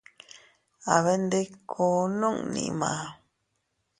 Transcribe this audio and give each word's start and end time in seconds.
Abendikuu 0.95 2.01
nunni 2.19 2.65
maá. 2.79 3.01